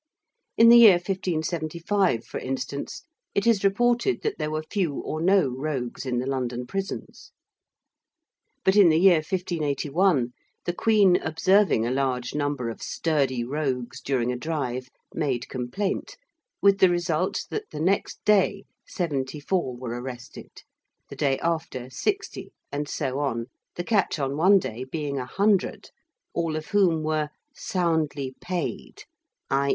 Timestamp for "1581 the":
9.17-10.73